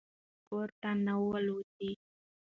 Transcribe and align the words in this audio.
مارغان 0.03 0.49
ګور 0.49 0.69
ته 0.81 0.89
نه 1.05 1.13
وو 1.19 1.29
الوتلي. 1.39 1.91